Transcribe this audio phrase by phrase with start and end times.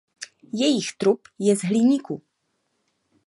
[0.53, 2.21] Jejich trup je z hliníku.